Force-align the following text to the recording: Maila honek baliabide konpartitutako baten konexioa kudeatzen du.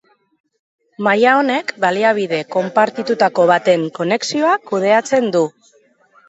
Maila 1.07 1.33
honek 1.41 1.69
baliabide 1.83 2.39
konpartitutako 2.55 3.45
baten 3.53 3.85
konexioa 4.01 4.57
kudeatzen 4.73 5.31
du. 5.37 5.45